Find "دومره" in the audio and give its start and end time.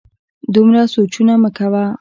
0.53-0.81